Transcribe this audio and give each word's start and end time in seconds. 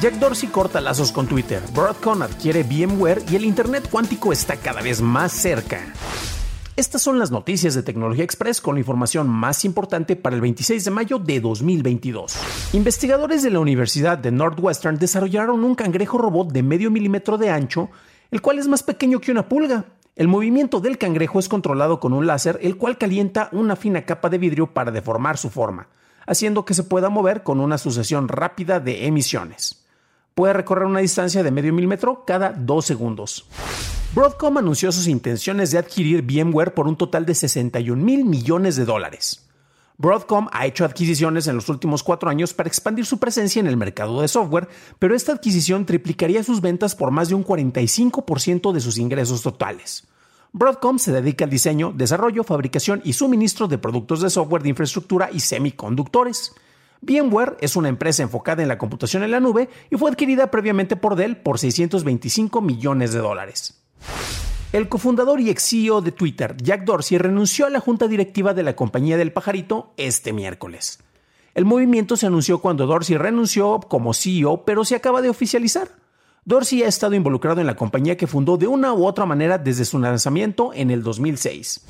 Jack 0.00 0.14
Dorsey 0.14 0.48
corta 0.48 0.80
lazos 0.80 1.12
con 1.12 1.26
Twitter, 1.26 1.62
Broadcom 1.74 2.22
adquiere 2.22 2.62
VMware 2.62 3.22
y 3.30 3.36
el 3.36 3.44
Internet 3.44 3.86
cuántico 3.90 4.32
está 4.32 4.56
cada 4.56 4.80
vez 4.80 5.02
más 5.02 5.30
cerca. 5.30 5.92
Estas 6.74 7.02
son 7.02 7.18
las 7.18 7.30
noticias 7.30 7.74
de 7.74 7.82
Tecnología 7.82 8.24
Express 8.24 8.62
con 8.62 8.76
la 8.76 8.78
información 8.78 9.28
más 9.28 9.62
importante 9.66 10.16
para 10.16 10.34
el 10.34 10.40
26 10.40 10.86
de 10.86 10.90
mayo 10.90 11.18
de 11.18 11.40
2022. 11.40 12.34
Investigadores 12.72 13.42
de 13.42 13.50
la 13.50 13.60
Universidad 13.60 14.16
de 14.16 14.30
Northwestern 14.30 14.96
desarrollaron 14.96 15.64
un 15.64 15.74
cangrejo 15.74 16.16
robot 16.16 16.50
de 16.50 16.62
medio 16.62 16.90
milímetro 16.90 17.36
de 17.36 17.50
ancho, 17.50 17.90
el 18.30 18.40
cual 18.40 18.58
es 18.58 18.68
más 18.68 18.82
pequeño 18.82 19.20
que 19.20 19.32
una 19.32 19.50
pulga. 19.50 19.84
El 20.16 20.28
movimiento 20.28 20.80
del 20.80 20.96
cangrejo 20.96 21.38
es 21.38 21.48
controlado 21.50 22.00
con 22.00 22.14
un 22.14 22.26
láser, 22.26 22.58
el 22.62 22.78
cual 22.78 22.96
calienta 22.96 23.50
una 23.52 23.76
fina 23.76 24.06
capa 24.06 24.30
de 24.30 24.38
vidrio 24.38 24.72
para 24.72 24.92
deformar 24.92 25.36
su 25.36 25.50
forma, 25.50 25.88
haciendo 26.26 26.64
que 26.64 26.72
se 26.72 26.84
pueda 26.84 27.10
mover 27.10 27.42
con 27.42 27.60
una 27.60 27.76
sucesión 27.76 28.28
rápida 28.28 28.80
de 28.80 29.06
emisiones 29.06 29.79
puede 30.40 30.54
recorrer 30.54 30.86
una 30.86 31.00
distancia 31.00 31.42
de 31.42 31.50
medio 31.50 31.70
milímetro 31.70 32.24
cada 32.26 32.54
dos 32.54 32.86
segundos. 32.86 33.44
Broadcom 34.14 34.56
anunció 34.56 34.90
sus 34.90 35.06
intenciones 35.06 35.70
de 35.70 35.76
adquirir 35.76 36.22
VMware 36.22 36.72
por 36.72 36.88
un 36.88 36.96
total 36.96 37.26
de 37.26 37.34
61 37.34 38.02
mil 38.02 38.24
millones 38.24 38.76
de 38.76 38.86
dólares. 38.86 39.46
Broadcom 39.98 40.48
ha 40.52 40.64
hecho 40.64 40.86
adquisiciones 40.86 41.46
en 41.46 41.56
los 41.56 41.68
últimos 41.68 42.02
cuatro 42.02 42.30
años 42.30 42.54
para 42.54 42.70
expandir 42.70 43.04
su 43.04 43.18
presencia 43.18 43.60
en 43.60 43.66
el 43.66 43.76
mercado 43.76 44.22
de 44.22 44.28
software, 44.28 44.70
pero 44.98 45.14
esta 45.14 45.32
adquisición 45.32 45.84
triplicaría 45.84 46.42
sus 46.42 46.62
ventas 46.62 46.94
por 46.96 47.10
más 47.10 47.28
de 47.28 47.34
un 47.34 47.44
45% 47.44 48.72
de 48.72 48.80
sus 48.80 48.96
ingresos 48.96 49.42
totales. 49.42 50.08
Broadcom 50.54 50.98
se 50.98 51.12
dedica 51.12 51.44
al 51.44 51.50
diseño, 51.50 51.92
desarrollo, 51.94 52.44
fabricación 52.44 53.02
y 53.04 53.12
suministro 53.12 53.68
de 53.68 53.76
productos 53.76 54.22
de 54.22 54.30
software 54.30 54.62
de 54.62 54.70
infraestructura 54.70 55.28
y 55.30 55.40
semiconductores. 55.40 56.54
VMware 57.02 57.56
es 57.60 57.76
una 57.76 57.88
empresa 57.88 58.22
enfocada 58.22 58.62
en 58.62 58.68
la 58.68 58.78
computación 58.78 59.22
en 59.22 59.30
la 59.30 59.40
nube 59.40 59.68
y 59.90 59.96
fue 59.96 60.10
adquirida 60.10 60.50
previamente 60.50 60.96
por 60.96 61.16
Dell 61.16 61.36
por 61.36 61.58
625 61.58 62.60
millones 62.60 63.12
de 63.12 63.20
dólares. 63.20 63.82
El 64.72 64.88
cofundador 64.88 65.40
y 65.40 65.50
ex 65.50 65.68
CEO 65.68 66.00
de 66.00 66.12
Twitter, 66.12 66.56
Jack 66.62 66.84
Dorsey, 66.84 67.18
renunció 67.18 67.66
a 67.66 67.70
la 67.70 67.80
junta 67.80 68.06
directiva 68.06 68.54
de 68.54 68.62
la 68.62 68.76
compañía 68.76 69.16
del 69.16 69.32
pajarito 69.32 69.92
este 69.96 70.32
miércoles. 70.32 71.00
El 71.54 71.64
movimiento 71.64 72.16
se 72.16 72.26
anunció 72.26 72.60
cuando 72.60 72.86
Dorsey 72.86 73.16
renunció 73.16 73.80
como 73.80 74.14
CEO, 74.14 74.64
pero 74.64 74.84
se 74.84 74.94
acaba 74.94 75.22
de 75.22 75.30
oficializar. 75.30 75.88
Dorsey 76.46 76.82
ha 76.82 76.88
estado 76.88 77.14
involucrado 77.14 77.60
en 77.60 77.66
la 77.66 77.76
compañía 77.76 78.16
que 78.16 78.26
fundó 78.26 78.56
de 78.56 78.66
una 78.66 78.94
u 78.94 79.04
otra 79.04 79.26
manera 79.26 79.58
desde 79.58 79.84
su 79.84 79.98
lanzamiento 79.98 80.72
en 80.74 80.90
el 80.90 81.02
2006. 81.02 81.84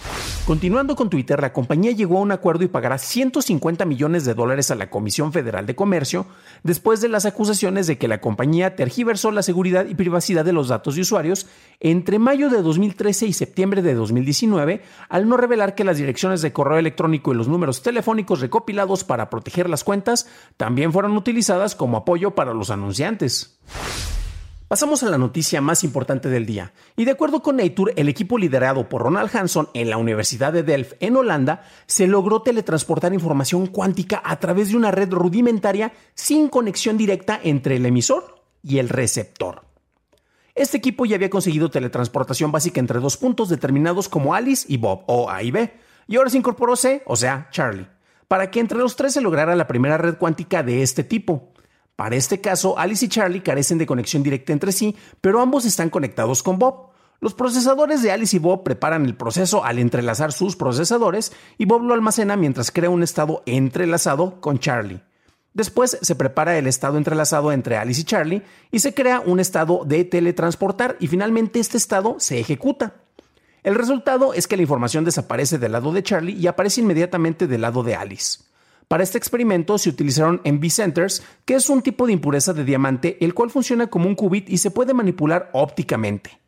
Continuando 0.45 0.97
con 0.97 1.09
Twitter, 1.09 1.41
la 1.41 1.53
compañía 1.53 1.93
llegó 1.93 2.19
a 2.19 2.23
un 2.23 2.33
acuerdo 2.33 2.65
y 2.65 2.69
pagará 2.69 2.99
150 2.99 3.85
millones 3.85 4.25
de 4.25 4.35
dólares 4.35 4.73
a 4.73 4.75
la 4.75 4.91
Comisión 4.91 5.33
Federal 5.33 5.67
de 5.67 5.77
Comercio 5.77 6.27
después 6.65 7.01
de 7.01 7.09
las 7.09 7.27
acusaciones 7.27 7.87
de 7.87 7.97
que 7.97 8.09
la 8.09 8.21
compañía 8.21 8.75
tergiversó 8.75 9.31
la 9.31 9.45
seguridad 9.45 9.87
y 9.87 9.95
privacidad 9.95 10.45
de 10.45 10.53
los 10.53 10.67
datos 10.67 10.97
de 10.97 11.03
usuarios 11.03 11.47
entre 11.79 12.19
mayo 12.19 12.51
de 12.51 12.61
2013 12.61 13.27
y 13.27 13.33
septiembre 13.33 13.83
de 13.83 13.95
2019 13.95 14.83
al 15.09 15.29
no 15.29 15.37
revelar 15.37 15.77
que 15.77 15.85
las 15.85 15.99
direcciones 15.99 16.43
de 16.43 16.53
correo 16.53 16.79
electrónico 16.79 17.33
y 17.33 17.37
los 17.37 17.47
números 17.47 17.83
telefónicos 17.83 18.41
recopilados 18.41 19.05
para 19.05 19.31
proteger 19.31 19.71
las 19.71 19.85
cuentas 19.85 20.27
también 20.57 20.93
fueron 20.93 21.17
utilizadas 21.17 21.77
como 21.77 21.99
apoyo 21.99 22.33
para 22.33 22.53
los 22.53 22.71
anunciantes. 22.71 23.61
Pasamos 24.71 25.03
a 25.03 25.11
la 25.11 25.19
noticia 25.19 25.61
más 25.61 25.83
importante 25.83 26.29
del 26.29 26.47
día. 26.47 26.73
Y 26.95 27.05
de 27.05 27.11
acuerdo 27.11 27.43
con 27.43 27.57
Nature, 27.57 27.93
el 27.97 28.09
equipo 28.09 28.39
liderado 28.39 28.89
por 28.89 29.03
Ronald 29.03 29.29
Hanson 29.35 29.69
en 29.75 29.91
la 29.91 29.97
Universidad 29.97 30.53
de 30.53 30.63
Delft 30.63 30.93
en 31.01 31.17
Holanda 31.17 31.65
se 31.87 32.07
logró 32.07 32.43
teletransportar 32.43 33.13
información 33.13 33.67
cuántica 33.67 34.23
a 34.25 34.39
través 34.39 34.69
de 34.69 34.77
una 34.77 34.93
red 34.93 35.11
rudimentaria 35.11 35.93
sin 36.15 36.49
conexión 36.49 36.97
directa 36.97 37.41
entre 37.43 37.75
el 37.75 37.85
emisor 37.85 38.45
y 38.63 38.79
el 38.79 38.89
receptor. 38.89 39.65
Este 40.55 40.77
equipo 40.77 41.05
ya 41.05 41.17
había 41.17 41.31
conseguido 41.31 41.69
teletransportación 41.69 42.53
básica 42.53 42.79
entre 42.79 43.01
dos 43.01 43.17
puntos 43.17 43.49
determinados 43.49 44.09
como 44.09 44.37
Alice 44.37 44.67
y 44.69 44.77
Bob, 44.77 45.03
o 45.09 45.29
A 45.29 45.43
y 45.43 45.51
B, 45.51 45.75
y 46.07 46.15
ahora 46.15 46.31
se 46.31 46.39
incorporó 46.39 46.77
C, 46.77 47.03
o 47.07 47.17
sea, 47.17 47.49
Charlie, 47.51 47.89
para 48.29 48.53
que 48.53 48.61
entre 48.61 48.79
los 48.79 48.95
tres 48.95 49.15
se 49.15 49.21
lograra 49.21 49.57
la 49.57 49.67
primera 49.67 49.99
red 49.99 50.17
cuántica 50.17 50.63
de 50.63 50.83
este 50.83 51.03
tipo. 51.03 51.50
Para 52.01 52.17
este 52.17 52.41
caso, 52.41 52.79
Alice 52.79 53.05
y 53.05 53.09
Charlie 53.11 53.43
carecen 53.43 53.77
de 53.77 53.85
conexión 53.85 54.23
directa 54.23 54.55
entre 54.55 54.73
sí, 54.73 54.97
pero 55.21 55.39
ambos 55.39 55.67
están 55.67 55.91
conectados 55.91 56.43
con 56.43 56.59
Bob. 56.59 56.93
Los 57.21 57.35
procesadores 57.35 58.03
de 58.03 58.11
Alice 58.11 58.35
y 58.35 58.39
Bob 58.39 58.63
preparan 58.63 59.05
el 59.05 59.15
proceso 59.15 59.67
al 59.67 59.79
entrelazar 59.79 60.33
sus 60.33 60.57
procesadores 60.57 61.31
y 61.59 61.67
Bob 61.67 61.83
lo 61.83 61.93
almacena 61.93 62.37
mientras 62.37 62.71
crea 62.71 62.89
un 62.89 63.03
estado 63.03 63.43
entrelazado 63.45 64.41
con 64.41 64.59
Charlie. 64.59 65.03
Después 65.53 65.99
se 66.01 66.15
prepara 66.15 66.57
el 66.57 66.67
estado 66.69 66.97
entrelazado 66.97 67.53
entre 67.53 67.77
Alice 67.77 68.01
y 68.01 68.05
Charlie 68.05 68.43
y 68.71 68.79
se 68.79 68.95
crea 68.95 69.21
un 69.21 69.39
estado 69.39 69.83
de 69.85 70.07
teletransportar 70.07 70.97
y 71.01 71.07
finalmente 71.07 71.61
este 71.61 71.77
estado 71.77 72.17
se 72.19 72.41
ejecuta. 72.41 72.95
El 73.63 73.75
resultado 73.75 74.33
es 74.33 74.49
que 74.49 74.57
la 74.57 74.63
información 74.63 75.05
desaparece 75.05 75.59
del 75.59 75.73
lado 75.73 75.93
de 75.93 76.03
Charlie 76.03 76.33
y 76.33 76.47
aparece 76.47 76.81
inmediatamente 76.81 77.47
del 77.47 77.61
lado 77.61 77.83
de 77.83 77.95
Alice. 77.95 78.50
Para 78.91 79.05
este 79.05 79.19
experimento 79.19 79.79
se 79.79 79.89
utilizaron 79.89 80.41
MV 80.45 80.69
Centers, 80.69 81.23
que 81.45 81.55
es 81.55 81.71
un 81.71 81.81
tipo 81.81 82.09
de 82.09 82.13
impureza 82.13 82.53
de 82.53 82.65
diamante, 82.65 83.25
el 83.25 83.35
cual 83.35 83.49
funciona 83.49 83.87
como 83.87 84.09
un 84.09 84.17
qubit 84.17 84.51
y 84.51 84.59
se 84.59 84.73
puede 84.73 84.95
manipular 84.95 85.49
ópticamente. 85.53 86.40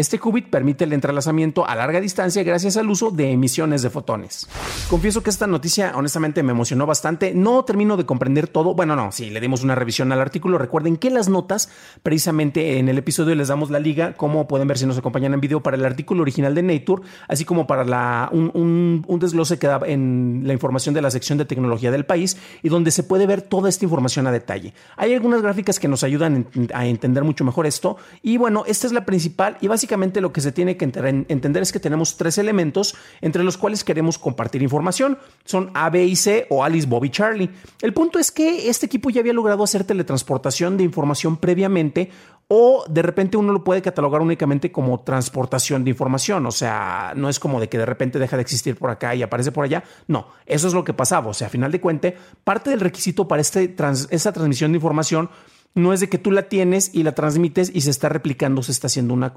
Este 0.00 0.18
qubit 0.18 0.48
permite 0.48 0.84
el 0.84 0.94
entrelazamiento 0.94 1.68
a 1.68 1.74
larga 1.74 2.00
distancia 2.00 2.42
gracias 2.42 2.78
al 2.78 2.88
uso 2.88 3.10
de 3.10 3.32
emisiones 3.32 3.82
de 3.82 3.90
fotones. 3.90 4.48
Confieso 4.88 5.22
que 5.22 5.28
esta 5.28 5.46
noticia 5.46 5.92
honestamente 5.94 6.42
me 6.42 6.52
emocionó 6.52 6.86
bastante. 6.86 7.34
No 7.34 7.66
termino 7.66 7.98
de 7.98 8.06
comprender 8.06 8.48
todo. 8.48 8.72
Bueno, 8.72 8.96
no, 8.96 9.12
si 9.12 9.28
le 9.28 9.42
dimos 9.42 9.62
una 9.62 9.74
revisión 9.74 10.10
al 10.10 10.22
artículo. 10.22 10.56
Recuerden 10.56 10.96
que 10.96 11.10
las 11.10 11.28
notas, 11.28 11.68
precisamente 12.02 12.78
en 12.78 12.88
el 12.88 12.96
episodio 12.96 13.34
les 13.34 13.48
damos 13.48 13.68
la 13.70 13.78
liga, 13.78 14.14
como 14.14 14.48
pueden 14.48 14.68
ver 14.68 14.78
si 14.78 14.86
nos 14.86 14.96
acompañan 14.96 15.34
en 15.34 15.40
video, 15.42 15.62
para 15.62 15.76
el 15.76 15.84
artículo 15.84 16.22
original 16.22 16.54
de 16.54 16.62
Nature, 16.62 17.02
así 17.28 17.44
como 17.44 17.66
para 17.66 17.84
la, 17.84 18.30
un, 18.32 19.04
desglose 19.20 19.58
que 19.58 19.66
da 19.66 19.82
en 19.84 20.44
la 20.46 20.54
información 20.54 20.94
de 20.94 21.02
la 21.02 21.10
sección 21.10 21.36
de 21.36 21.44
tecnología 21.44 21.90
del 21.90 22.06
país 22.06 22.38
y 22.62 22.70
donde 22.70 22.90
se 22.90 23.02
puede 23.02 23.26
ver 23.26 23.42
toda 23.42 23.68
esta 23.68 23.84
información 23.84 24.26
a 24.26 24.32
detalle. 24.32 24.72
Hay 24.96 25.12
algunas 25.12 25.42
gráficas 25.42 25.78
que 25.78 25.88
nos 25.88 26.04
ayudan 26.04 26.46
a 26.72 26.86
entender 26.86 27.22
mucho 27.22 27.44
mejor 27.44 27.66
esto. 27.66 27.98
Y 28.22 28.38
bueno, 28.38 28.64
esta 28.66 28.86
es 28.86 28.94
la 28.94 29.04
principal 29.04 29.58
y 29.60 29.68
básicamente 29.68 29.89
lo 30.20 30.32
que 30.32 30.40
se 30.40 30.52
tiene 30.52 30.76
que 30.76 30.84
entender 30.84 31.62
es 31.62 31.72
que 31.72 31.80
tenemos 31.80 32.16
tres 32.16 32.38
elementos 32.38 32.94
entre 33.20 33.44
los 33.44 33.56
cuales 33.56 33.84
queremos 33.84 34.18
compartir 34.18 34.62
información. 34.62 35.18
Son 35.44 35.70
A, 35.74 35.90
B 35.90 36.04
y 36.04 36.16
C 36.16 36.46
o 36.50 36.64
Alice, 36.64 36.86
Bobby, 36.86 37.10
Charlie. 37.10 37.50
El 37.80 37.92
punto 37.92 38.18
es 38.18 38.30
que 38.30 38.68
este 38.68 38.86
equipo 38.86 39.10
ya 39.10 39.20
había 39.20 39.32
logrado 39.32 39.64
hacer 39.64 39.84
teletransportación 39.84 40.76
de 40.76 40.84
información 40.84 41.36
previamente 41.36 42.10
o 42.52 42.84
de 42.88 43.02
repente 43.02 43.36
uno 43.36 43.52
lo 43.52 43.62
puede 43.62 43.80
catalogar 43.80 44.20
únicamente 44.20 44.72
como 44.72 45.00
transportación 45.00 45.84
de 45.84 45.90
información. 45.90 46.44
O 46.46 46.50
sea, 46.50 47.12
no 47.14 47.28
es 47.28 47.38
como 47.38 47.60
de 47.60 47.68
que 47.68 47.78
de 47.78 47.86
repente 47.86 48.18
deja 48.18 48.36
de 48.36 48.42
existir 48.42 48.76
por 48.76 48.90
acá 48.90 49.14
y 49.14 49.22
aparece 49.22 49.52
por 49.52 49.64
allá. 49.64 49.84
No, 50.08 50.28
eso 50.46 50.66
es 50.66 50.74
lo 50.74 50.82
que 50.82 50.92
pasaba. 50.92 51.28
O 51.28 51.34
sea, 51.34 51.46
a 51.46 51.50
final 51.50 51.70
de 51.70 51.80
cuentas, 51.80 52.14
parte 52.42 52.70
del 52.70 52.80
requisito 52.80 53.28
para 53.28 53.40
esta 53.40 54.32
transmisión 54.32 54.72
de 54.72 54.78
información 54.78 55.30
no 55.74 55.92
es 55.92 56.00
de 56.00 56.08
que 56.08 56.18
tú 56.18 56.30
la 56.30 56.48
tienes 56.48 56.90
y 56.92 57.02
la 57.02 57.14
transmites 57.14 57.70
y 57.74 57.82
se 57.82 57.90
está 57.90 58.08
replicando, 58.08 58.62
se 58.62 58.72
está 58.72 58.88
haciendo 58.88 59.14
una, 59.14 59.32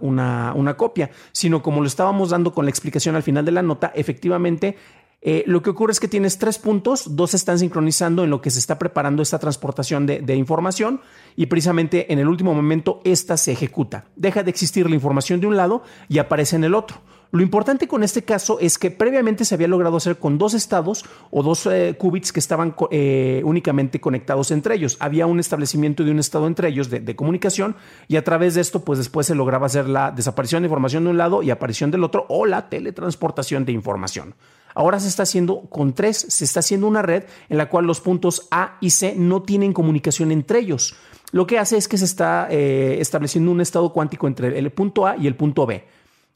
una, 0.53 0.77
copia, 0.77 1.11
sino 1.31 1.61
como 1.61 1.81
lo 1.81 1.87
estábamos 1.87 2.31
dando 2.31 2.53
con 2.53 2.65
la 2.65 2.71
explicación 2.71 3.15
al 3.15 3.23
final 3.23 3.45
de 3.45 3.51
la 3.51 3.61
nota, 3.61 3.91
efectivamente 3.95 4.77
eh, 5.21 5.43
lo 5.47 5.61
que 5.61 5.69
ocurre 5.69 5.93
es 5.93 6.01
que 6.01 6.09
tienes 6.09 6.37
tres 6.37 6.59
puntos, 6.59 7.15
dos 7.15 7.33
están 7.33 7.57
sincronizando 7.57 8.25
en 8.25 8.29
lo 8.29 8.41
que 8.41 8.51
se 8.51 8.59
está 8.59 8.77
preparando 8.77 9.23
esta 9.23 9.39
transportación 9.39 10.05
de, 10.05 10.19
de, 10.19 10.35
información 10.35 10.99
y 11.37 11.45
precisamente 11.45 12.11
en 12.11 12.19
el 12.19 12.27
último 12.27 12.53
momento 12.53 12.99
esta 13.05 13.37
se 13.37 13.53
ejecuta. 13.53 14.05
Deja 14.17 14.43
de 14.43 14.49
existir 14.49 14.89
la 14.89 14.95
información 14.95 15.39
de 15.39 15.47
un 15.47 15.55
lado 15.55 15.83
y 16.09 16.17
aparece 16.17 16.57
en 16.57 16.65
el 16.65 16.75
otro. 16.75 17.01
Lo 17.33 17.41
importante 17.41 17.87
con 17.87 18.03
este 18.03 18.21
caso 18.21 18.59
es 18.59 18.77
que 18.77 18.91
previamente 18.91 19.43
se 19.43 19.55
había 19.55 19.67
logrado 19.67 19.97
hacer 19.97 20.19
con 20.19 20.37
dos 20.37 20.53
estados 20.53 21.03
o 21.31 21.41
dos 21.41 21.65
eh, 21.65 21.95
qubits 21.97 22.31
que 22.31 22.39
estaban 22.39 22.75
eh, 22.91 23.41
únicamente 23.43 23.99
conectados 23.99 24.51
entre 24.51 24.75
ellos. 24.75 24.97
Había 24.99 25.25
un 25.25 25.39
establecimiento 25.39 26.03
de 26.03 26.11
un 26.11 26.19
estado 26.19 26.45
entre 26.45 26.67
ellos 26.67 26.91
de, 26.91 27.15
comunicación 27.15 27.75
y 28.07 28.17
a 28.17 28.23
través 28.23 28.53
de 28.53 28.61
esto 28.61 28.85
pues 28.85 28.99
después 28.99 29.25
se 29.25 29.33
lograba 29.33 29.65
hacer 29.65 29.89
la 29.89 30.11
desaparición 30.11 30.61
de 30.61 30.67
información 30.67 31.05
de 31.05 31.09
un 31.09 31.17
lado 31.17 31.41
y 31.41 31.49
aparición 31.49 31.89
del 31.89 32.03
otro 32.03 32.27
o 32.29 32.45
la 32.45 32.69
teletransportación 32.69 33.65
de 33.65 33.71
información. 33.71 34.35
Ahora 34.75 34.99
se 34.99 35.07
está 35.07 35.23
haciendo 35.23 35.61
con 35.71 35.93
tres, 35.93 36.17
se 36.29 36.45
está 36.45 36.59
haciendo 36.59 36.85
una 36.85 37.01
red 37.01 37.23
en 37.49 37.57
la 37.57 37.67
cual 37.67 37.87
los 37.87 37.99
puntos 37.99 38.47
A 38.51 38.77
y 38.79 38.91
C 38.91 39.15
no 39.17 39.41
tienen 39.41 39.73
comunicación 39.73 40.31
entre 40.31 40.59
ellos. 40.59 40.95
Lo 41.31 41.47
que 41.47 41.57
hace 41.57 41.77
es 41.77 41.87
que 41.87 41.97
se 41.97 42.05
está 42.05 42.47
eh, 42.51 42.97
estableciendo 42.99 43.49
un 43.49 43.59
estado 43.59 43.91
cuántico 43.91 44.27
entre 44.27 44.59
el 44.59 44.71
punto 44.71 45.07
A 45.07 45.17
y 45.17 45.25
el 45.25 45.35
punto 45.35 45.65
B. 45.65 45.83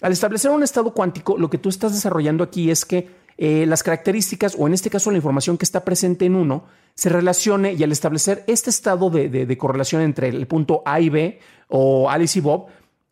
Al 0.01 0.11
establecer 0.11 0.51
un 0.51 0.63
estado 0.63 0.93
cuántico, 0.93 1.37
lo 1.37 1.49
que 1.49 1.57
tú 1.57 1.69
estás 1.69 1.93
desarrollando 1.93 2.43
aquí 2.43 2.69
es 2.69 2.85
que 2.85 3.09
eh, 3.37 3.65
las 3.65 3.83
características, 3.83 4.55
o 4.57 4.67
en 4.67 4.73
este 4.73 4.89
caso 4.89 5.09
la 5.11 5.17
información 5.17 5.57
que 5.57 5.65
está 5.65 5.83
presente 5.83 6.25
en 6.25 6.35
uno, 6.35 6.65
se 6.93 7.09
relacione 7.09 7.73
y 7.73 7.83
al 7.83 7.91
establecer 7.91 8.43
este 8.47 8.69
estado 8.69 9.09
de, 9.09 9.57
correlación 9.57 10.01
entre 10.01 10.29
el 10.29 10.47
punto 10.47 10.81
A 10.85 10.99
y 10.99 11.09
B, 11.09 11.39
o 11.67 12.09
Alice 12.09 12.37
y 12.37 12.41
Bob, 12.41 12.67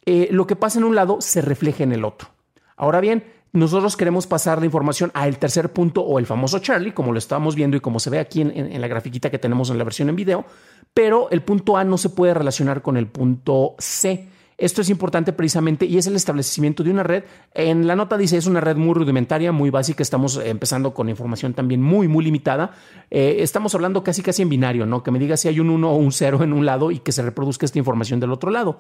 eh, 0.06 0.28
lo 0.32 0.46
que 0.48 0.56
pasa 0.56 0.80
en 0.80 0.86
un 0.86 0.96
lado 0.96 1.22
se 1.22 1.42
refleja 1.42 1.84
en 1.84 1.92
el 1.92 2.06
otro. 2.06 2.30
Ahora 2.78 3.00
bien, 3.00 3.24
nosotros 3.52 3.96
queremos 3.96 4.28
pasar 4.28 4.60
la 4.60 4.66
información 4.66 5.12
al 5.14 5.38
tercer 5.38 5.72
punto 5.72 6.02
o 6.02 6.20
el 6.20 6.26
famoso 6.26 6.60
Charlie, 6.60 6.94
como 6.94 7.12
lo 7.12 7.18
estamos 7.18 7.56
viendo 7.56 7.78
y 7.78 7.80
como 7.80 8.00
se 8.00 8.10
ve 8.10 8.20
aquí 8.20 8.42
en, 8.42 8.52
en, 8.52 8.82
la 8.82 8.88
grafiquita 8.88 9.32
que 9.32 9.40
tenemos 9.40 9.70
en 9.70 9.78
la 9.78 9.84
versión 9.84 10.10
en 10.10 10.16
video, 10.16 10.46
pero 10.94 11.30
el 11.30 11.42
punto 11.42 11.78
A 11.78 11.84
no 11.84 11.98
se 11.98 12.10
puede 12.10 12.34
relacionar 12.34 12.82
con 12.82 12.98
el 12.98 13.08
punto 13.08 13.76
C. 13.80 14.28
Esto 14.58 14.82
es 14.82 14.90
importante 14.90 15.34
precisamente 15.34 15.86
y 15.86 15.98
es 15.98 16.08
el 16.08 16.16
establecimiento 16.16 16.84
de 16.84 16.92
una 16.92 17.04
red. 17.04 17.24
En 17.54 17.88
la 17.88 17.96
nota 17.96 18.18
dice 18.18 18.38
es 18.38 18.48
una 18.48 18.62
red 18.62 18.78
muy 18.78 18.94
rudimentaria, 18.94 19.52
muy 19.52 19.70
básica. 19.70 20.02
Estamos 20.02 20.38
empezando 20.38 20.94
con 20.94 21.10
información 21.10 21.54
también 21.54 21.82
muy, 21.82 22.08
muy 22.08 22.24
limitada. 22.24 22.72
Eh, 23.12 23.38
estamos 23.40 23.76
hablando 23.76 24.04
casi, 24.04 24.22
casi 24.22 24.44
en 24.44 24.50
binario, 24.50 24.86
¿no? 24.86 25.04
Que 25.04 25.12
me 25.12 25.20
diga 25.20 25.36
si 25.36 25.50
hay 25.50 25.60
un 25.60 25.70
1 25.70 25.92
o 25.92 25.98
un 25.98 26.12
0 26.12 26.44
en 26.44 26.54
un 26.54 26.66
lado 26.66 26.92
y 26.92 27.00
que 27.00 27.12
se 27.12 27.22
reproduzca 27.22 27.66
esta 27.66 27.80
información 27.80 28.22
del 28.22 28.32
otro 28.32 28.50
lado. 28.50 28.80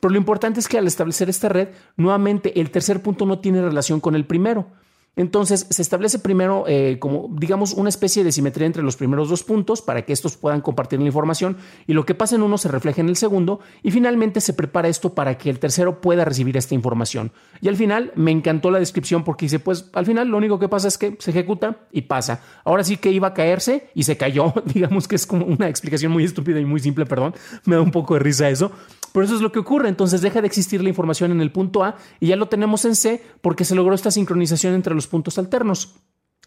Pero 0.00 0.12
lo 0.12 0.18
importante 0.18 0.60
es 0.60 0.68
que 0.68 0.78
al 0.78 0.86
establecer 0.86 1.28
esta 1.28 1.48
red, 1.48 1.68
nuevamente 1.96 2.60
el 2.60 2.70
tercer 2.70 3.02
punto 3.02 3.26
no 3.26 3.40
tiene 3.40 3.60
relación 3.62 3.98
con 3.98 4.14
el 4.14 4.26
primero. 4.26 4.66
Entonces 5.16 5.66
se 5.70 5.80
establece 5.80 6.18
primero 6.18 6.64
eh, 6.68 6.98
como, 7.00 7.28
digamos, 7.32 7.72
una 7.72 7.88
especie 7.88 8.22
de 8.22 8.32
simetría 8.32 8.66
entre 8.66 8.82
los 8.82 8.96
primeros 8.96 9.30
dos 9.30 9.42
puntos 9.42 9.80
para 9.80 10.02
que 10.02 10.12
estos 10.12 10.36
puedan 10.36 10.60
compartir 10.60 11.00
la 11.00 11.06
información 11.06 11.56
y 11.86 11.94
lo 11.94 12.04
que 12.04 12.14
pasa 12.14 12.36
en 12.36 12.42
uno 12.42 12.58
se 12.58 12.68
refleja 12.68 13.00
en 13.00 13.08
el 13.08 13.16
segundo 13.16 13.60
y 13.82 13.90
finalmente 13.90 14.42
se 14.42 14.52
prepara 14.52 14.88
esto 14.88 15.14
para 15.14 15.38
que 15.38 15.48
el 15.48 15.58
tercero 15.58 16.02
pueda 16.02 16.26
recibir 16.26 16.56
esta 16.58 16.74
información. 16.74 17.32
Y 17.62 17.68
al 17.68 17.76
final 17.76 18.12
me 18.14 18.30
encantó 18.30 18.70
la 18.70 18.78
descripción 18.78 19.24
porque 19.24 19.46
dice, 19.46 19.58
pues 19.58 19.88
al 19.94 20.04
final 20.04 20.28
lo 20.28 20.36
único 20.36 20.58
que 20.58 20.68
pasa 20.68 20.88
es 20.88 20.98
que 20.98 21.16
se 21.18 21.30
ejecuta 21.30 21.78
y 21.90 22.02
pasa. 22.02 22.42
Ahora 22.64 22.84
sí 22.84 22.98
que 22.98 23.10
iba 23.10 23.28
a 23.28 23.34
caerse 23.34 23.88
y 23.94 24.02
se 24.02 24.18
cayó. 24.18 24.52
digamos 24.66 25.08
que 25.08 25.16
es 25.16 25.26
como 25.26 25.46
una 25.46 25.68
explicación 25.68 26.12
muy 26.12 26.24
estúpida 26.24 26.60
y 26.60 26.66
muy 26.66 26.80
simple, 26.80 27.06
perdón. 27.06 27.34
Me 27.64 27.76
da 27.76 27.80
un 27.80 27.90
poco 27.90 28.14
de 28.14 28.20
risa 28.20 28.50
eso. 28.50 28.70
Pero 29.16 29.24
eso 29.24 29.36
es 29.36 29.40
lo 29.40 29.50
que 29.50 29.60
ocurre. 29.60 29.88
Entonces 29.88 30.20
deja 30.20 30.42
de 30.42 30.46
existir 30.46 30.82
la 30.82 30.90
información 30.90 31.32
en 31.32 31.40
el 31.40 31.50
punto 31.50 31.82
A 31.82 31.96
y 32.20 32.26
ya 32.26 32.36
lo 32.36 32.50
tenemos 32.50 32.84
en 32.84 32.94
C 32.94 33.22
porque 33.40 33.64
se 33.64 33.74
logró 33.74 33.94
esta 33.94 34.10
sincronización 34.10 34.74
entre 34.74 34.94
los 34.94 35.06
puntos 35.06 35.38
alternos. 35.38 35.94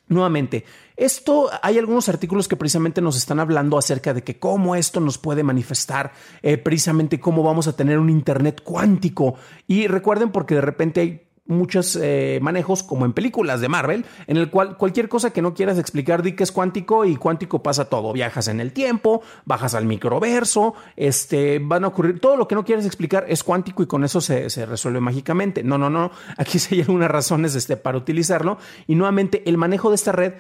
Nuevamente, 0.08 0.66
esto 0.96 1.50
hay 1.64 1.80
algunos 1.80 2.10
artículos 2.10 2.48
que 2.48 2.56
precisamente 2.56 3.02
nos 3.02 3.18
están 3.18 3.40
hablando 3.40 3.76
acerca 3.76 4.14
de 4.14 4.24
que 4.24 4.38
cómo 4.38 4.76
esto 4.76 5.00
nos 5.00 5.18
puede 5.18 5.42
manifestar, 5.42 6.12
eh, 6.44 6.60
precisamente 6.60 7.20
cómo 7.20 7.42
vamos 7.42 7.68
a 7.68 7.76
tener 7.76 7.98
un 7.98 8.12
Internet 8.12 8.62
cuántico. 8.64 9.34
Y 9.66 9.88
recuerden 9.88 10.32
porque 10.32 10.54
de 10.54 10.62
repente 10.62 11.02
hay 11.02 11.29
muchos 11.50 11.98
eh, 12.02 12.40
manejos 12.42 12.84
como 12.84 13.06
en 13.06 13.14
películas 13.14 13.60
de 13.60 13.68
Marvel, 13.68 14.06
en 14.28 14.38
el 14.38 14.50
cual 14.50 14.78
cualquier 14.78 15.10
cosa 15.10 15.32
que 15.32 15.42
no 15.42 15.54
quieras 15.54 15.78
explicar 15.78 16.24
di 16.24 16.34
que 16.34 16.44
es 16.44 16.52
cuántico 16.52 17.06
y 17.06 17.16
cuántico 17.16 17.62
pasa 17.62 17.86
todo. 17.86 18.14
Viajas 18.14 18.48
en 18.48 18.60
el 18.60 18.72
tiempo, 18.72 19.22
bajas 19.46 19.74
al 19.74 19.86
microverso, 19.86 20.76
este, 20.96 21.60
van 21.60 21.84
a 21.84 21.88
ocurrir 21.88 22.20
todo 22.20 22.38
lo 22.38 22.48
que 22.48 22.56
no 22.56 22.64
quieres 22.64 22.86
explicar 22.86 23.26
es 23.28 23.44
cuántico 23.44 23.84
y 23.84 23.88
con 23.88 24.04
eso 24.04 24.22
se, 24.22 24.48
resuelve 24.66 25.00
mágicamente. 25.00 25.64
No, 25.64 25.78
no, 25.78 25.90
no. 25.90 26.12
Aquí 26.38 26.60
sí 26.60 26.76
hay 26.76 26.82
algunas 26.82 27.12
razones 27.12 27.56
este, 27.56 27.78
para 27.78 27.98
utilizarlo 27.98 28.58
y 28.88 28.96
nuevamente 28.96 29.44
el 29.50 29.58
manejo 29.58 29.90
de 29.90 29.96
esta 29.96 30.12
red 30.12 30.34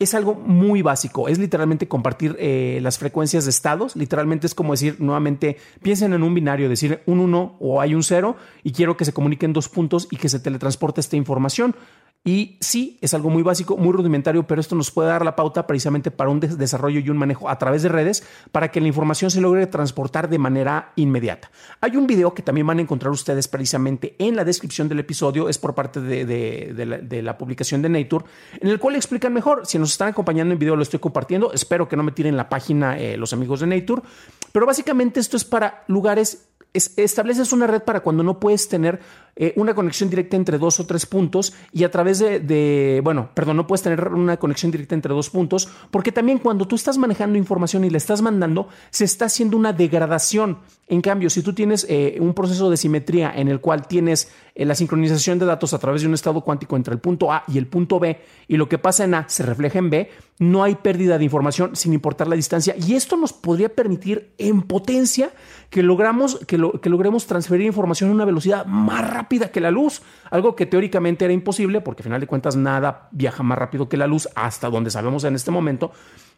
es 0.00 0.14
algo 0.14 0.34
muy 0.34 0.80
básico. 0.80 1.28
Es 1.28 1.38
literalmente 1.38 1.86
compartir 1.86 2.34
eh, 2.38 2.80
las 2.82 2.98
frecuencias 2.98 3.44
de 3.44 3.50
estados. 3.50 3.94
Literalmente 3.96 4.46
es 4.46 4.54
como 4.54 4.72
decir 4.72 4.96
nuevamente, 4.98 5.58
piensen 5.82 6.14
en 6.14 6.22
un 6.22 6.34
binario, 6.34 6.70
decir 6.70 7.02
un 7.04 7.20
1 7.20 7.56
o 7.60 7.80
hay 7.82 7.94
un 7.94 8.02
0 8.02 8.34
y 8.64 8.72
quiero 8.72 8.96
que 8.96 9.04
se 9.04 9.12
comuniquen 9.12 9.52
dos 9.52 9.68
puntos 9.68 10.08
y 10.10 10.16
que 10.16 10.30
se 10.30 10.40
teletransporte 10.40 11.02
esta 11.02 11.16
información. 11.16 11.76
Y 12.22 12.58
sí, 12.60 12.98
es 13.00 13.14
algo 13.14 13.30
muy 13.30 13.42
básico, 13.42 13.78
muy 13.78 13.94
rudimentario, 13.94 14.46
pero 14.46 14.60
esto 14.60 14.74
nos 14.74 14.90
puede 14.90 15.08
dar 15.08 15.24
la 15.24 15.36
pauta 15.36 15.66
precisamente 15.66 16.10
para 16.10 16.28
un 16.28 16.38
desarrollo 16.38 17.00
y 17.00 17.08
un 17.08 17.16
manejo 17.16 17.48
a 17.48 17.56
través 17.58 17.82
de 17.82 17.88
redes 17.88 18.22
para 18.52 18.70
que 18.70 18.82
la 18.82 18.88
información 18.88 19.30
se 19.30 19.40
logre 19.40 19.66
transportar 19.66 20.28
de 20.28 20.38
manera 20.38 20.92
inmediata. 20.96 21.50
Hay 21.80 21.96
un 21.96 22.06
video 22.06 22.34
que 22.34 22.42
también 22.42 22.66
van 22.66 22.78
a 22.78 22.82
encontrar 22.82 23.10
ustedes 23.10 23.48
precisamente 23.48 24.16
en 24.18 24.36
la 24.36 24.44
descripción 24.44 24.86
del 24.86 24.98
episodio, 24.98 25.48
es 25.48 25.56
por 25.56 25.74
parte 25.74 26.02
de, 26.02 27.22
la, 27.24 27.38
publicación 27.38 27.80
de 27.80 27.88
Nature, 27.88 28.26
en 28.60 28.68
el 28.68 28.78
cual 28.78 28.96
explican 28.96 29.32
mejor. 29.32 29.64
Si 29.64 29.78
nos 29.78 29.92
están 29.92 30.08
acompañando 30.08 30.52
en 30.52 30.58
video, 30.58 30.76
lo 30.76 30.82
estoy 30.82 31.00
compartiendo. 31.00 31.54
Espero 31.54 31.88
que 31.88 31.96
no 31.96 32.02
me 32.02 32.12
tiren 32.12 32.36
la 32.36 32.50
página 32.50 32.98
eh, 32.98 33.16
los 33.16 33.32
amigos 33.32 33.60
de 33.60 33.66
Nature, 33.66 34.02
pero 34.52 34.66
básicamente 34.66 35.20
esto 35.20 35.38
es 35.38 35.46
para 35.46 35.84
lugares 35.86 36.50
estableces 36.72 37.52
una 37.52 37.66
red 37.66 37.82
para 37.82 38.00
cuando 38.00 38.22
no 38.22 38.38
puedes 38.38 38.68
tener 38.68 39.00
eh, 39.42 39.54
una 39.56 39.72
conexión 39.74 40.10
directa 40.10 40.36
entre 40.36 40.58
dos 40.58 40.80
o 40.80 40.86
tres 40.86 41.06
puntos 41.06 41.54
y 41.72 41.84
a 41.84 41.90
través 41.90 42.18
de, 42.18 43.00
bueno, 43.02 43.30
perdón, 43.32 43.56
no 43.56 43.66
puedes 43.66 43.80
tener 43.80 44.08
una 44.08 44.36
conexión 44.36 44.70
directa 44.70 44.94
entre 44.94 45.14
dos 45.14 45.30
puntos, 45.30 45.66
porque 45.90 46.12
también 46.12 46.36
cuando 46.36 46.68
tú 46.68 46.76
estás 46.76 46.98
manejando 46.98 47.38
información 47.38 47.82
y 47.84 47.88
le 47.88 47.96
estás 47.96 48.20
mandando, 48.20 48.68
se 48.90 49.06
está 49.06 49.24
haciendo 49.24 49.56
una 49.56 49.72
degradación. 49.72 50.58
En 50.88 51.00
cambio, 51.00 51.30
si 51.30 51.40
tú 51.40 51.54
tienes 51.54 51.86
eh, 51.88 52.18
un 52.20 52.34
proceso 52.34 52.68
de 52.68 52.76
simetría 52.76 53.32
en 53.34 53.48
el 53.48 53.60
cual 53.60 53.86
tienes 53.86 54.30
eh, 54.54 54.66
la 54.66 54.74
sincronización 54.74 55.38
de 55.38 55.46
datos 55.46 55.72
a 55.72 55.78
través 55.78 56.02
de 56.02 56.08
un 56.08 56.14
estado 56.14 56.42
cuántico 56.42 56.76
entre 56.76 56.92
el 56.92 57.00
punto 57.00 57.32
A 57.32 57.44
y 57.48 57.56
el 57.56 57.66
punto 57.66 57.98
B, 57.98 58.20
y 58.46 58.58
lo 58.58 58.68
que 58.68 58.76
pasa 58.76 59.04
en 59.04 59.14
A 59.14 59.28
se 59.28 59.42
refleja 59.44 59.78
en 59.78 59.88
B, 59.88 60.10
no 60.38 60.64
hay 60.64 60.74
pérdida 60.74 61.16
de 61.16 61.24
información 61.24 61.76
sin 61.76 61.94
importar 61.94 62.26
la 62.28 62.36
distancia. 62.36 62.74
Y 62.76 62.94
esto 62.94 63.16
nos 63.16 63.32
podría 63.32 63.70
permitir 63.70 64.32
en 64.36 64.62
potencia 64.62 65.30
que, 65.70 65.82
logramos, 65.82 66.40
que, 66.46 66.60
que 66.82 66.90
logremos 66.90 67.26
transferir 67.26 67.66
información 67.66 68.10
a 68.10 68.14
una 68.14 68.24
velocidad 68.24 68.66
más 68.66 69.08
rápida 69.08 69.29
que 69.38 69.60
la 69.60 69.70
luz, 69.70 70.02
algo 70.30 70.56
que 70.56 70.66
teóricamente 70.66 71.24
era 71.24 71.32
imposible 71.32 71.80
porque 71.80 72.02
al 72.02 72.04
final 72.04 72.20
de 72.20 72.26
cuentas 72.26 72.56
nada 72.56 73.08
viaja 73.12 73.42
más 73.42 73.58
rápido 73.58 73.88
que 73.88 73.96
la 73.96 74.06
luz 74.06 74.28
hasta 74.34 74.68
donde 74.68 74.90
sabemos 74.90 75.24
en 75.24 75.36
este 75.36 75.50
momento. 75.50 75.92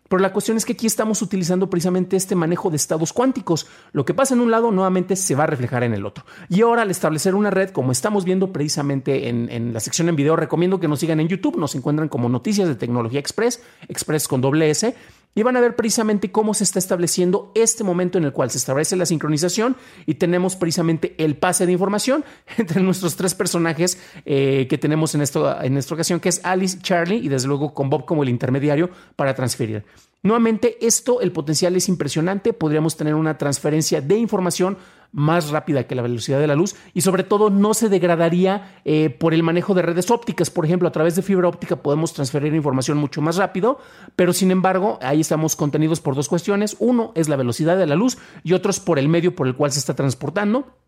Pero 0.08 0.20
la 0.20 0.32
cuestión 0.32 0.58
es 0.58 0.66
que 0.66 0.74
aquí 0.74 0.86
estamos 0.86 1.22
utilizando 1.22 1.70
precisamente 1.70 2.16
este 2.16 2.34
manejo 2.34 2.68
de 2.68 2.76
estados 2.76 3.14
cuánticos. 3.14 3.66
Lo 3.92 4.04
que 4.04 4.12
pasa 4.12 4.34
en 4.34 4.40
un 4.40 4.50
lado 4.50 4.70
nuevamente 4.70 5.16
se 5.16 5.34
va 5.34 5.44
a 5.44 5.46
reflejar 5.46 5.84
en 5.84 5.94
el 5.94 6.04
otro. 6.04 6.26
Y 6.50 6.60
ahora 6.60 6.82
al 6.82 6.90
establecer 6.90 7.34
una 7.34 7.50
red, 7.50 7.70
como 7.70 7.92
estamos 7.92 8.26
viendo 8.26 8.52
precisamente 8.52 9.30
en, 9.30 9.72
la 9.72 9.80
sección 9.80 10.10
en 10.10 10.16
video, 10.16 10.36
recomiendo 10.36 10.80
que 10.80 10.88
nos 10.88 11.00
sigan 11.00 11.20
en 11.20 11.28
YouTube. 11.28 11.56
Nos 11.56 11.74
encuentran 11.76 12.10
como 12.10 12.28
Noticias 12.28 12.68
de 12.68 12.74
Tecnología 12.74 13.20
Express, 13.20 13.62
Express 13.88 14.28
con 14.28 14.42
doble 14.42 14.68
S 14.68 14.94
y 15.34 15.42
van 15.42 15.56
a 15.56 15.60
ver 15.60 15.76
precisamente 15.76 16.30
cómo 16.30 16.54
se 16.54 16.64
está 16.64 16.78
estableciendo 16.78 17.50
este 17.54 17.84
momento 17.84 18.18
en 18.18 18.24
el 18.24 18.32
cual 18.32 18.50
se 18.50 18.58
establece 18.58 18.96
la 18.96 19.06
sincronización 19.06 19.76
y 20.06 20.14
tenemos 20.14 20.56
precisamente 20.56 21.14
el 21.18 21.36
pase 21.36 21.66
de 21.66 21.72
información 21.72 22.24
entre 22.58 22.82
nuestros 22.82 23.16
tres 23.16 23.34
personajes 23.34 23.98
eh, 24.24 24.66
que 24.68 24.78
tenemos 24.78 25.14
en, 25.14 25.22
esto, 25.22 25.60
en 25.62 25.76
esta 25.76 25.94
ocasión, 25.94 26.20
que 26.20 26.28
es 26.28 26.40
Alice, 26.44 26.78
Charlie 26.80 27.16
y 27.16 27.28
desde 27.28 27.48
luego 27.48 27.72
con 27.74 27.90
Bob 27.90 28.04
como 28.04 28.22
el 28.22 28.28
intermediario 28.28 28.90
para 29.16 29.34
transferir. 29.34 29.84
Nuevamente, 30.24 30.78
esto, 30.86 31.20
el 31.20 31.32
potencial 31.32 31.74
es 31.74 31.88
impresionante. 31.88 32.52
Podríamos 32.52 32.96
tener 32.96 33.16
una 33.16 33.38
transferencia 33.38 34.00
de 34.00 34.16
información 34.16 34.78
más 35.12 35.50
rápida 35.50 35.86
que 35.86 35.94
la 35.94 36.02
velocidad 36.02 36.40
de 36.40 36.46
la 36.46 36.54
luz 36.54 36.74
y 36.94 37.02
sobre 37.02 37.22
todo 37.22 37.50
no 37.50 37.74
se 37.74 37.88
degradaría 37.88 38.80
eh, 38.84 39.10
por 39.10 39.34
el 39.34 39.42
manejo 39.42 39.74
de 39.74 39.82
redes 39.82 40.10
ópticas. 40.10 40.50
Por 40.50 40.64
ejemplo, 40.64 40.88
a 40.88 40.92
través 40.92 41.14
de 41.14 41.22
fibra 41.22 41.48
óptica 41.48 41.76
podemos 41.76 42.12
transferir 42.12 42.54
información 42.54 42.98
mucho 42.98 43.20
más 43.20 43.36
rápido, 43.36 43.78
pero 44.16 44.32
sin 44.32 44.50
embargo 44.50 44.98
ahí 45.02 45.20
estamos 45.20 45.54
contenidos 45.56 46.00
por 46.00 46.14
dos 46.14 46.28
cuestiones. 46.28 46.76
Uno 46.78 47.12
es 47.14 47.28
la 47.28 47.36
velocidad 47.36 47.76
de 47.76 47.86
la 47.86 47.94
luz 47.94 48.18
y 48.42 48.54
otro 48.54 48.70
es 48.70 48.80
por 48.80 48.98
el 48.98 49.08
medio 49.08 49.36
por 49.36 49.46
el 49.46 49.54
cual 49.54 49.72
se 49.72 49.78
está 49.78 49.94
transportando. 49.94 50.81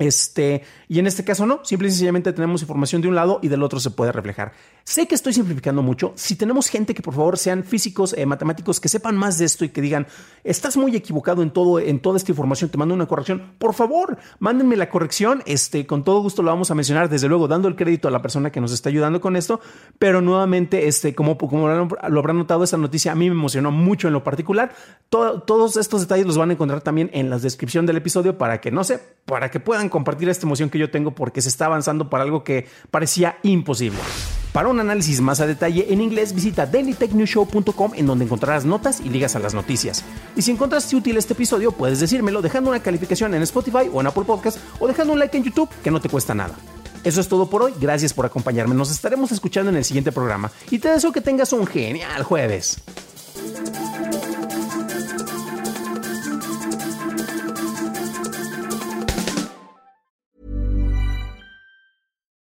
Este, 0.00 0.62
y 0.88 0.98
en 0.98 1.06
este 1.06 1.24
caso 1.24 1.44
no, 1.44 1.60
simple 1.62 1.88
y 1.88 1.90
sencillamente 1.90 2.32
tenemos 2.32 2.62
información 2.62 3.02
de 3.02 3.08
un 3.08 3.14
lado 3.14 3.38
y 3.42 3.48
del 3.48 3.62
otro 3.62 3.78
se 3.78 3.90
puede 3.90 4.12
reflejar. 4.12 4.52
Sé 4.82 5.06
que 5.06 5.14
estoy 5.14 5.34
simplificando 5.34 5.82
mucho. 5.82 6.14
Si 6.16 6.36
tenemos 6.36 6.68
gente 6.68 6.94
que 6.94 7.02
por 7.02 7.12
favor 7.12 7.36
sean 7.36 7.64
físicos, 7.64 8.14
eh, 8.16 8.24
matemáticos, 8.24 8.80
que 8.80 8.88
sepan 8.88 9.14
más 9.18 9.36
de 9.36 9.44
esto 9.44 9.66
y 9.66 9.68
que 9.68 9.82
digan, 9.82 10.06
estás 10.42 10.78
muy 10.78 10.96
equivocado 10.96 11.42
en 11.42 11.50
todo, 11.50 11.78
en 11.78 12.00
toda 12.00 12.16
esta 12.16 12.32
información, 12.32 12.70
te 12.70 12.78
mando 12.78 12.94
una 12.94 13.04
corrección, 13.04 13.52
por 13.58 13.74
favor, 13.74 14.16
mándenme 14.38 14.74
la 14.74 14.88
corrección. 14.88 15.42
Este, 15.44 15.86
con 15.86 16.02
todo 16.02 16.22
gusto 16.22 16.42
lo 16.42 16.50
vamos 16.50 16.70
a 16.70 16.74
mencionar, 16.74 17.10
desde 17.10 17.28
luego, 17.28 17.46
dando 17.46 17.68
el 17.68 17.76
crédito 17.76 18.08
a 18.08 18.10
la 18.10 18.22
persona 18.22 18.50
que 18.50 18.62
nos 18.62 18.72
está 18.72 18.88
ayudando 18.88 19.20
con 19.20 19.36
esto. 19.36 19.60
Pero 19.98 20.22
nuevamente, 20.22 20.88
este, 20.88 21.14
como, 21.14 21.36
lo 21.38 22.18
habrán 22.18 22.38
notado, 22.38 22.64
esta 22.64 22.78
noticia 22.78 23.12
a 23.12 23.14
mí 23.14 23.28
me 23.28 23.36
emocionó 23.36 23.70
mucho 23.70 24.08
en 24.08 24.14
lo 24.14 24.24
particular. 24.24 24.72
todos 25.10 25.76
estos 25.76 26.00
detalles 26.00 26.24
los 26.24 26.38
van 26.38 26.48
a 26.48 26.52
encontrar 26.54 26.80
también 26.80 27.10
en 27.12 27.28
la 27.28 27.38
descripción 27.38 27.84
del 27.84 27.98
episodio 27.98 28.38
para 28.38 28.62
que 28.62 28.70
no 28.70 28.82
sé, 28.82 28.98
para 29.26 29.50
que 29.50 29.60
puedan 29.60 29.89
compartir 29.90 30.28
esta 30.28 30.46
emoción 30.46 30.70
que 30.70 30.78
yo 30.78 30.90
tengo 30.90 31.10
porque 31.10 31.42
se 31.42 31.48
está 31.48 31.66
avanzando 31.66 32.08
para 32.08 32.24
algo 32.24 32.44
que 32.44 32.66
parecía 32.90 33.38
imposible. 33.42 33.98
Para 34.52 34.68
un 34.68 34.80
análisis 34.80 35.20
más 35.20 35.40
a 35.40 35.46
detalle 35.46 35.92
en 35.92 36.00
inglés, 36.00 36.34
visita 36.34 36.66
dailytechnewshow.com 36.66 37.92
en 37.94 38.06
donde 38.06 38.24
encontrarás 38.24 38.64
notas 38.64 39.00
y 39.00 39.08
ligas 39.08 39.36
a 39.36 39.38
las 39.38 39.54
noticias. 39.54 40.04
Y 40.34 40.42
si 40.42 40.50
encontraste 40.50 40.96
útil 40.96 41.16
este 41.16 41.34
episodio, 41.34 41.70
puedes 41.70 42.00
decírmelo 42.00 42.42
dejando 42.42 42.70
una 42.70 42.82
calificación 42.82 43.34
en 43.34 43.42
Spotify 43.42 43.88
o 43.92 44.00
en 44.00 44.08
Apple 44.08 44.24
Podcast 44.24 44.58
o 44.80 44.88
dejando 44.88 45.12
un 45.12 45.20
like 45.20 45.36
en 45.36 45.44
YouTube 45.44 45.70
que 45.84 45.90
no 45.90 46.00
te 46.00 46.08
cuesta 46.08 46.34
nada. 46.34 46.54
Eso 47.04 47.20
es 47.20 47.28
todo 47.28 47.48
por 47.48 47.62
hoy, 47.62 47.72
gracias 47.80 48.12
por 48.12 48.26
acompañarme, 48.26 48.74
nos 48.74 48.90
estaremos 48.90 49.32
escuchando 49.32 49.70
en 49.70 49.76
el 49.76 49.84
siguiente 49.84 50.12
programa 50.12 50.50
y 50.70 50.78
te 50.78 50.90
deseo 50.90 51.12
que 51.12 51.20
tengas 51.20 51.52
un 51.52 51.66
genial 51.66 52.24
jueves. 52.24 52.82